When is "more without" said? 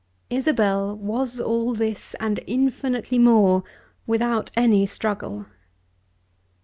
3.19-4.49